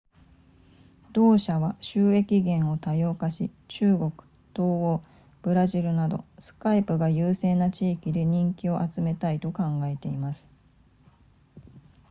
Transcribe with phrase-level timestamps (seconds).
[1.13, 4.25] 同社は収益源を多様化し中国東
[4.57, 5.03] 欧
[5.43, 10.49] ブラジルなど skype が優勢な地域で人気を集めたいと考えています